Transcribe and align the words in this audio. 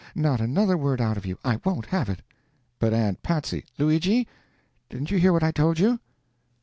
Not 0.15 0.41
another 0.41 0.77
word 0.79 0.99
out 0.99 1.15
of 1.15 1.27
you 1.27 1.37
I 1.45 1.59
won't 1.63 1.85
have 1.85 2.09
it!" 2.09 2.23
"But, 2.79 2.91
Aunt 2.91 3.21
Patsy" 3.21 3.65
"Luigi! 3.77 4.27
Didn't 4.89 5.11
you 5.11 5.19
hear 5.19 5.31
what 5.31 5.43
I 5.43 5.51
told 5.51 5.77
you?" 5.77 5.99